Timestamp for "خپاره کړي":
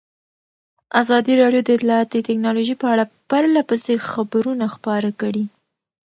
4.75-5.43